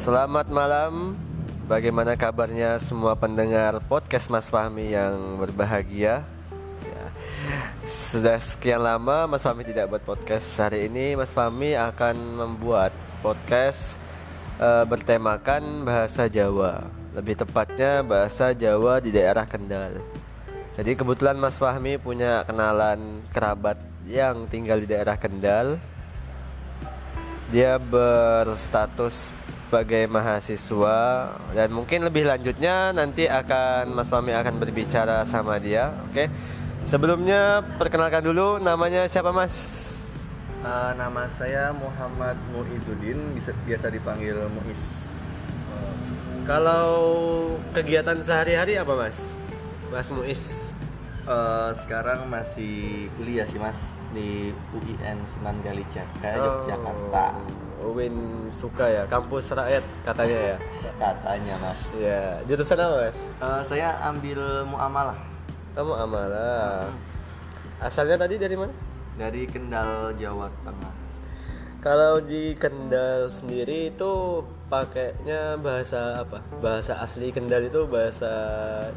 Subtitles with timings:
[0.00, 1.12] Selamat malam.
[1.68, 6.24] Bagaimana kabarnya semua pendengar podcast Mas Fahmi yang berbahagia?
[6.80, 7.04] Ya.
[7.84, 10.56] Sudah sekian lama Mas Fahmi tidak buat podcast.
[10.56, 14.00] Hari ini Mas Fahmi akan membuat podcast
[14.56, 16.88] uh, bertemakan bahasa Jawa.
[17.12, 20.00] Lebih tepatnya bahasa Jawa di daerah Kendal.
[20.80, 23.76] Jadi kebetulan Mas Fahmi punya kenalan kerabat
[24.08, 25.76] yang tinggal di daerah Kendal.
[27.52, 29.28] Dia berstatus
[29.70, 35.94] sebagai mahasiswa dan mungkin lebih lanjutnya nanti akan Mas Pami akan berbicara sama dia.
[36.10, 36.26] Oke.
[36.82, 39.54] Sebelumnya perkenalkan dulu namanya siapa Mas?
[40.66, 45.06] Uh, nama saya Muhammad Muizuddin, bisa biasa dipanggil Muiz.
[46.50, 46.90] Kalau
[47.70, 49.22] kegiatan sehari-hari apa Mas?
[49.94, 50.69] Mas Muiz?
[51.30, 56.66] Uh, sekarang masih kuliah sih Mas di UIN Sunan Kalijaga, oh.
[56.66, 57.38] Yogyakarta.
[57.86, 60.56] Uwin suka ya kampus rakyat katanya ya?
[60.98, 61.86] Katanya mas.
[61.94, 63.30] Ya jurusan apa mas?
[63.38, 65.14] Uh, saya ambil muamalah.
[65.78, 67.86] Oh, amalah hmm.
[67.86, 68.74] asalnya tadi dari mana?
[69.14, 70.94] Dari Kendal Jawa Tengah.
[71.78, 76.42] Kalau di Kendal sendiri itu pakainya bahasa apa?
[76.58, 78.34] Bahasa asli Kendal itu bahasa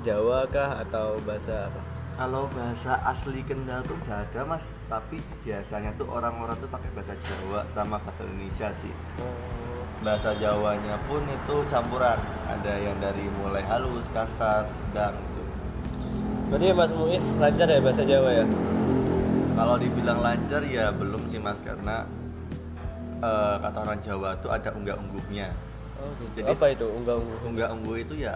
[0.01, 4.77] Jawa kah atau bahasa apa kalau bahasa asli Kendal tuh gak ada mas.
[4.89, 8.93] Tapi biasanya tuh orang-orang tuh pakai bahasa Jawa sama bahasa Indonesia sih.
[10.05, 12.19] Bahasa Jawanya pun itu campuran.
[12.49, 15.43] Ada yang dari mulai halus kasar sedang gitu.
[16.53, 18.45] Berarti mas Muiz lancar ya bahasa Jawa ya?
[19.53, 21.59] Kalau dibilang lancar ya belum sih mas.
[21.65, 22.05] Karena
[23.25, 25.49] uh, kata orang Jawa tuh ada unggah-ungguhnya.
[26.03, 26.43] Oh, gitu.
[26.43, 27.39] jadi apa itu unggah-ungguh?
[27.47, 28.35] unggah-ungguh itu ya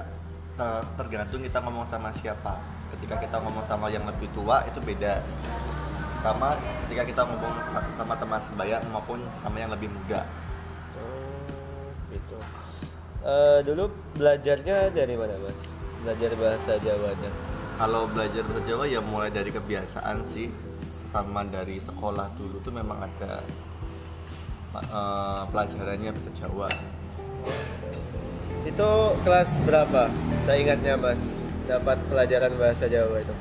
[0.95, 2.57] tergantung kita ngomong sama siapa
[2.95, 5.19] ketika kita ngomong sama yang lebih tua itu beda.
[6.23, 6.55] Sama
[6.87, 7.53] ketika kita ngomong
[7.97, 10.23] sama teman sebaya maupun sama yang lebih muda.
[10.97, 11.37] Oh
[12.11, 12.37] gitu.
[13.23, 15.75] Uh, dulu belajarnya dari mana mas?
[16.03, 17.31] Belajar bahasa Jawanya.
[17.77, 20.49] Kalau belajar bahasa Jawa ya mulai dari kebiasaan sih.
[20.87, 23.41] Sama dari sekolah dulu tuh memang ada
[24.93, 26.69] uh, pelajarannya bahasa Jawa.
[28.65, 28.89] Itu
[29.23, 30.11] kelas berapa?
[30.43, 33.35] Saya ingatnya mas dapat pelajaran bahasa Jawa itu?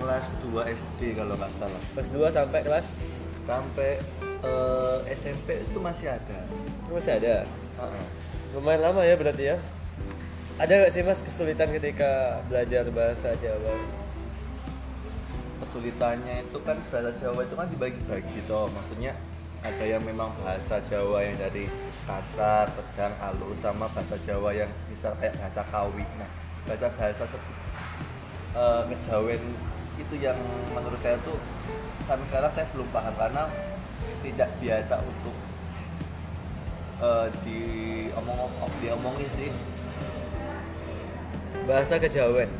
[0.00, 1.82] Kelas 2 SD kalau nggak salah.
[1.92, 2.86] Kelas 2 sampai kelas
[3.44, 3.90] sampai
[4.42, 6.38] uh, eh, SMP itu masih ada.
[6.88, 7.44] Masih ada.
[7.76, 8.06] Uh -huh.
[8.56, 9.56] Lumayan lama ya berarti ya.
[10.60, 13.72] Ada nggak sih mas kesulitan ketika belajar bahasa Jawa?
[15.64, 19.16] Kesulitannya itu kan bahasa Jawa itu kan dibagi-bagi toh, maksudnya
[19.62, 21.70] ada yang memang bahasa Jawa yang dari
[22.04, 26.04] kasar, sedang, halus sama bahasa Jawa yang misal kayak bahasa Kawi.
[26.18, 26.30] Nah,
[26.66, 27.24] bahasa-bahasa
[28.54, 29.42] uh, kejawen
[29.98, 30.38] itu yang
[30.72, 31.36] menurut saya tuh
[32.06, 33.42] sampai sekarang saya belum paham karena
[34.22, 35.36] tidak biasa untuk
[37.02, 38.50] uh, diomong
[38.80, 39.50] diomongin sih.
[41.62, 42.50] Bahasa kejawen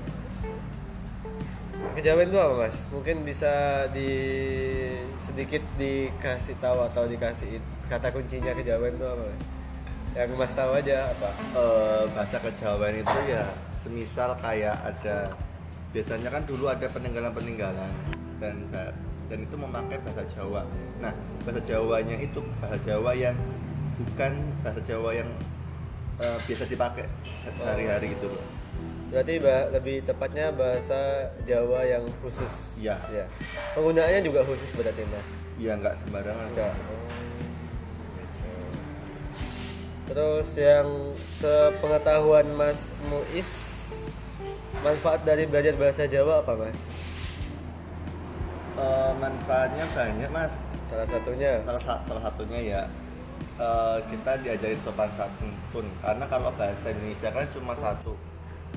[1.93, 2.89] kejawen itu apa mas?
[2.89, 4.11] Mungkin bisa di
[5.21, 7.61] sedikit dikasih tahu atau dikasih
[7.93, 9.25] kata kuncinya kejawen itu apa
[10.17, 11.31] yang mas tahu aja apa.
[11.53, 13.45] Uh, bahasa kejawen itu ya
[13.83, 15.35] semisal kayak ada
[15.91, 17.91] biasanya kan dulu ada peninggalan-peninggalan
[18.39, 18.55] dan
[19.33, 20.63] dan itu memakai bahasa Jawa.
[21.01, 21.13] Nah,
[21.43, 23.37] bahasa Jawanya itu bahasa Jawa yang
[23.97, 25.31] bukan bahasa Jawa yang
[26.21, 27.09] uh, biasa dipakai
[27.57, 28.45] sehari-hari gitu loh.
[29.13, 32.81] Berarti bah, lebih tepatnya bahasa Jawa yang khusus.
[32.81, 32.97] Iya.
[33.13, 33.25] Ya.
[33.77, 35.45] Penggunaannya juga khusus berarti Mas.
[35.61, 36.49] Iya, nggak sembarangan.
[36.53, 36.73] Enggak.
[36.77, 38.45] Gitu.
[40.13, 43.72] Terus yang sepengetahuan Mas Muiz
[44.83, 46.79] manfaat dari belajar bahasa Jawa apa mas?
[48.75, 50.53] Uh, manfaatnya banyak mas.
[50.91, 51.63] Salah satunya?
[51.63, 52.83] Salah, salah satunya ya
[53.63, 58.19] uh, kita diajarin sopan santun karena kalau bahasa Indonesia kan cuma satu.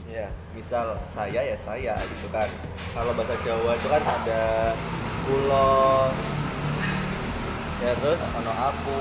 [0.06, 0.30] Ya.
[0.54, 2.48] Misal saya ya saya gitu kan.
[2.94, 4.44] Kalau bahasa Jawa itu kan ada
[5.25, 6.12] pulau.
[7.81, 8.22] Ya terus?
[8.44, 9.00] Ono aku.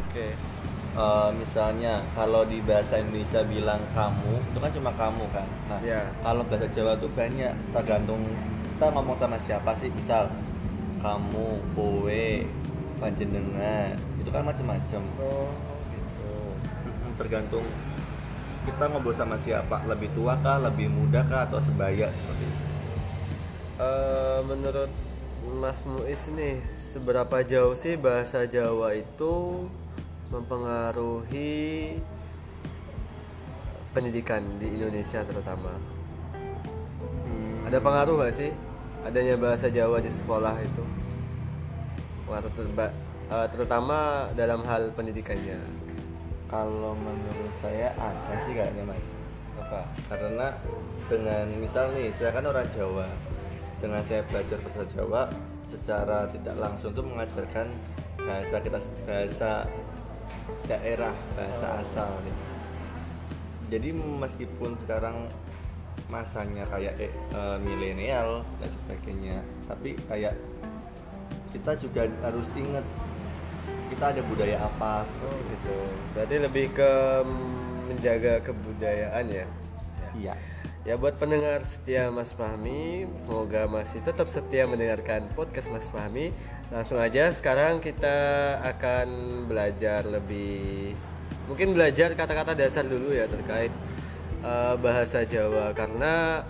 [0.00, 0.32] Oke.
[0.32, 0.55] Okay
[0.96, 5.48] uh, misalnya kalau di bahasa Indonesia bilang kamu itu kan cuma kamu kan?
[5.68, 6.08] Nah yeah.
[6.24, 8.24] kalau bahasa Jawa tuh banyak tergantung
[8.76, 9.92] kita ngomong sama siapa sih.
[9.92, 10.32] Misal
[11.04, 12.26] kamu kowe
[12.98, 15.52] panjenengan itu kan macam-macam oh
[15.92, 16.32] gitu.
[17.20, 17.66] Tergantung
[18.66, 22.64] kita ngobrol sama siapa lebih tua kah lebih muda kah atau sebaya seperti itu.
[23.76, 24.90] Uh, menurut
[25.60, 29.68] Mas Muiz nih seberapa jauh sih bahasa Jawa itu
[30.30, 31.96] mempengaruhi
[33.94, 35.72] pendidikan di Indonesia terutama.
[37.26, 37.64] Hmm.
[37.64, 38.50] ada pengaruh gak sih?
[39.06, 40.84] Adanya bahasa Jawa di sekolah itu.
[43.26, 45.58] Uh, terutama dalam hal pendidikannya.
[46.46, 49.06] Kalau menurut saya ada sih kayaknya mas.
[49.56, 49.88] Apa?
[50.12, 50.52] karena
[51.08, 53.06] dengan misal nih saya kan orang Jawa.
[53.76, 55.22] Dengan saya belajar bahasa Jawa
[55.66, 57.66] secara tidak langsung tuh mengajarkan
[58.26, 59.50] bahasa kita bahasa
[60.66, 62.36] daerah bahasa asal nih
[63.66, 65.26] jadi meskipun sekarang
[66.06, 70.38] masanya kayak eh, eh, milenial dan sebagainya tapi kayak
[71.50, 72.84] kita juga harus ingat
[73.90, 75.78] kita ada budaya apa Oh seperti itu gitu.
[76.12, 76.92] Berarti lebih ke
[77.86, 79.46] menjaga kebudayaan ya.
[80.18, 80.34] iya
[80.86, 86.30] Ya buat pendengar setia Mas Fahmi, semoga masih tetap setia mendengarkan podcast Mas Fahmi.
[86.70, 88.14] Langsung aja sekarang kita
[88.62, 89.08] akan
[89.50, 90.94] belajar lebih
[91.50, 93.74] mungkin belajar kata-kata dasar dulu ya terkait
[94.46, 96.46] eh, bahasa Jawa karena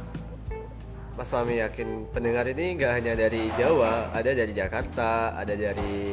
[1.17, 6.13] Mas Fahmi yakin pendengar ini nggak hanya dari Jawa, ada dari Jakarta, ada dari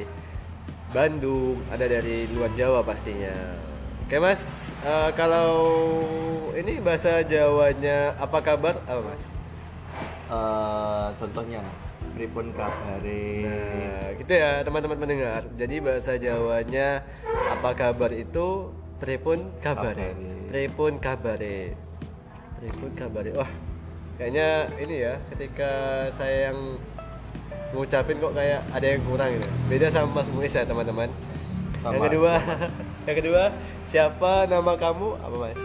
[0.96, 3.73] Bandung, ada dari luar Jawa pastinya.
[4.04, 5.52] Oke Mas, eh, kalau
[6.60, 8.76] ini bahasa Jawanya apa kabar?
[8.84, 9.32] Apa Mas?
[10.28, 11.64] Eh, contohnya
[12.14, 15.42] pripun kabare Nah, gitu ya teman-teman pendengar.
[15.56, 17.02] Jadi bahasa Jawanya
[17.48, 20.14] apa kabar itu pripun kabare.
[20.52, 21.74] Pripun kabare.
[22.60, 23.32] Pripun kabare.
[23.40, 23.52] Wah,
[24.20, 26.60] kayaknya ini ya ketika saya yang
[27.74, 29.50] ngucapin kok kayak ada yang kurang gitu.
[29.72, 31.10] Beda sama Mas Muis ya teman-teman.
[31.82, 32.34] Sama, yang kedua,
[33.04, 33.44] yang kedua,
[33.84, 35.20] siapa nama kamu?
[35.20, 35.64] Apa Mas?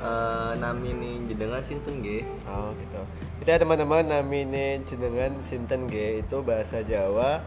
[0.00, 3.00] Eh, nami nih jenengan sinten nggih Oh gitu.
[3.44, 7.44] Kita teman-teman namine jenengan sinten G itu bahasa Jawa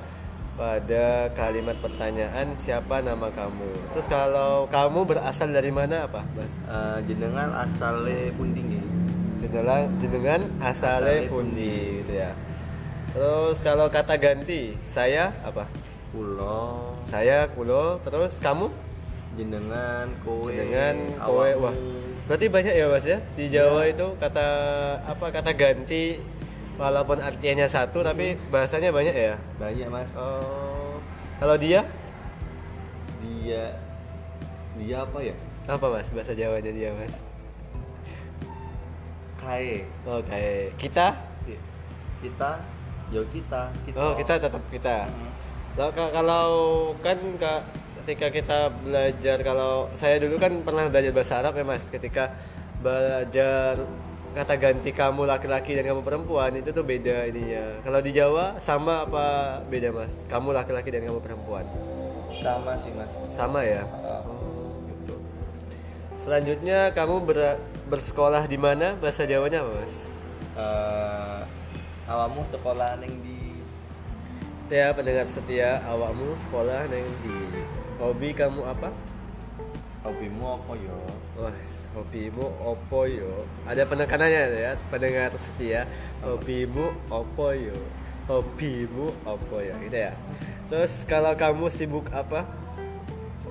[0.53, 3.89] pada kalimat pertanyaan siapa nama kamu.
[3.89, 6.61] Terus kalau kamu berasal dari mana apa, Mas?
[6.61, 8.85] Eh, jenengan asale pundi nggih
[9.43, 12.31] Jenengan jenengan asale Asale pundi gitu ya.
[13.17, 15.65] Terus kalau kata ganti, saya apa?
[16.13, 18.92] kula Saya kulo, terus kamu?
[19.33, 21.75] Jenengan kowe Jenengan kowe wah.
[22.23, 23.19] Berarti banyak ya, Mas ya?
[23.33, 24.47] Di Jawa itu kata
[25.03, 26.21] apa kata ganti
[26.73, 29.35] walaupun artinya satu tapi bahasanya banyak ya?
[29.55, 30.97] banyak mas Oh,
[31.37, 31.85] kalau dia
[33.21, 33.77] dia
[34.73, 37.21] dia apa ya apa mas bahasa Jawanya dia mas?
[39.37, 41.07] kae Oh kayak kita?
[42.23, 42.51] kita
[43.11, 44.97] yo kita kita Oh kita tetap kita.
[45.05, 45.31] Hmm.
[45.75, 46.47] Kalau ka- kalau
[47.03, 47.61] kan kak
[48.03, 51.87] ketika kita belajar kalau saya dulu kan pernah belajar bahasa Arab ya mas.
[51.87, 52.35] Ketika
[52.83, 53.79] belajar
[54.35, 57.79] kata ganti kamu laki-laki dan kamu perempuan itu tuh beda ininya.
[57.79, 59.25] Kalau di Jawa sama apa
[59.71, 60.27] beda mas?
[60.27, 61.63] Kamu laki-laki dan kamu perempuan.
[62.35, 63.11] Sama sih mas.
[63.31, 63.87] Sama ya?
[63.87, 64.23] Eh,
[64.91, 65.15] gitu.
[66.19, 68.99] Selanjutnya kamu ber- bersekolah di mana?
[68.99, 70.11] Bahasa Jawanya apa, Mas?
[70.59, 71.39] eh,
[72.11, 73.63] awakmu sekolah neng di?
[74.67, 77.37] Ya, pendengar setia awakmu sekolah neng di
[78.01, 78.89] hobi kamu apa?
[80.03, 80.99] hobimu apa yo
[81.33, 81.55] Wah,
[81.97, 83.41] hobimu opo yo?
[83.65, 85.89] Ada penekanannya ya, pendengar setia.
[86.21, 87.73] Hobimu opo yo?
[88.29, 89.73] Hobimu opo yo?
[89.81, 90.13] Gitu ya.
[90.69, 92.45] Terus kalau kamu sibuk apa?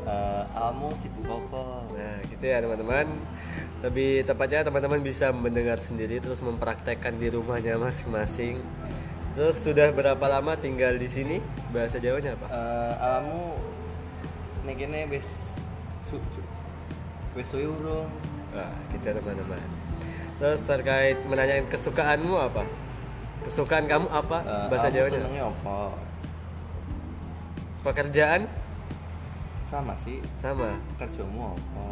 [0.06, 3.10] Eh, awakmu sibuk apa Nah, gitu ya teman-teman.
[3.82, 8.62] Lebih tepatnya teman-teman bisa mendengar sendiri terus mempraktekkan di rumahnya masing-masing.
[9.34, 11.36] Terus sudah berapa lama tinggal di sini?
[11.74, 12.46] Bahasa Jawanya apa?
[12.46, 13.71] Eh, awakmu
[14.62, 15.58] ning kene wis
[17.34, 18.08] wis suwe urung
[18.52, 19.56] Nah, ya teman-teman.
[20.36, 22.68] Terus terkait menanyakan kesukaanmu apa?
[23.42, 24.38] Kesukaan kamu apa?
[24.44, 25.16] Eh, Bahasa Jawanya.
[25.16, 25.96] senengnya apa
[27.80, 28.44] Pekerjaan
[29.64, 30.76] sama sih sama.
[30.94, 31.86] kerjamu apa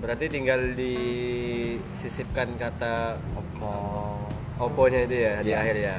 [0.00, 3.72] Berarti tinggal disisipkan kata apa
[4.56, 5.60] oponya itu ya di Iya.
[5.60, 5.96] akhir ya.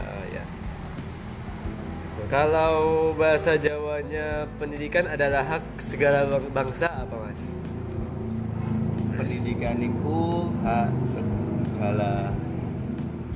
[2.34, 7.54] Kalau bahasa Jawanya pendidikan adalah hak segala bang- bangsa apa mas?
[9.14, 12.34] pendidikan itu hak segala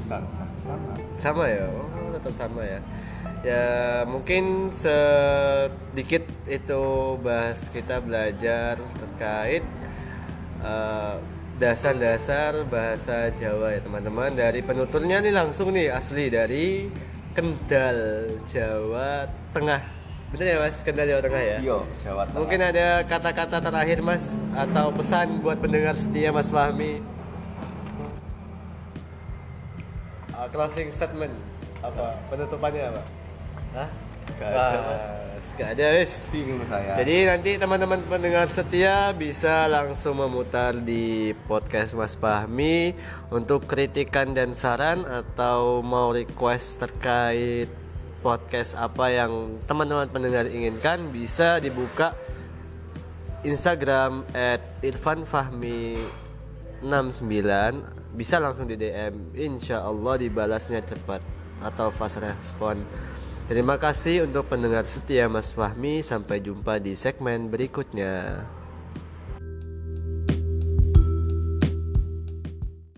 [0.10, 2.82] bangsa sama Sama ya, oh tetap sama ya.
[3.46, 3.68] Ya
[4.10, 6.84] mungkin sedikit itu
[7.22, 9.62] bahas kita belajar terkait
[10.66, 11.16] eh,
[11.62, 16.90] dasar-dasar bahasa Jawa ya teman-teman dari penuturnya nih langsung nih asli dari
[17.38, 19.78] Kendal Jawa Tengah.
[20.34, 21.58] Bener ya mas Kendal Jawa Tengah ya?
[21.62, 26.98] iya Jawa Tengah Mungkin ada kata-kata terakhir Mas atau pesan buat pendengar setia Mas Fahmi.
[30.34, 31.38] Uh, closing statement
[31.86, 33.02] apa penutupannya apa?
[33.78, 33.90] Hah?
[34.42, 35.27] Gak ada, Mas.
[35.38, 36.34] Gak ada wis.
[36.66, 36.98] saya.
[36.98, 42.98] Jadi nanti teman-teman pendengar setia bisa langsung memutar di podcast Mas Fahmi
[43.30, 47.70] untuk kritikan dan saran atau mau request terkait
[48.26, 52.18] podcast apa yang teman-teman pendengar inginkan bisa dibuka
[53.46, 56.02] Instagram at irfanfahmi
[56.82, 61.22] 69 bisa langsung di DM insya Allah dibalasnya cepat
[61.62, 62.82] atau fast respon
[63.48, 66.04] terima kasih untuk pendengar setia Mas Fahmi.
[66.04, 68.44] Sampai jumpa di segmen berikutnya